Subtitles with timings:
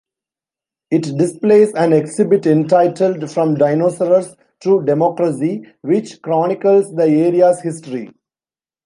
[0.89, 8.11] It displays an exhibit entitled "From Dinosaurs to Democracy", which chronicles the area's history.